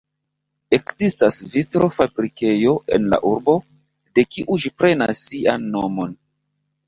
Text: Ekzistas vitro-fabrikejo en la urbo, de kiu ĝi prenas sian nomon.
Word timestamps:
Ekzistas 0.75 1.35
vitro-fabrikejo 1.55 2.71
en 2.97 3.05
la 3.13 3.19
urbo, 3.33 3.55
de 4.19 4.23
kiu 4.37 4.59
ĝi 4.63 4.71
prenas 4.83 5.23
sian 5.29 5.69
nomon. 5.77 6.17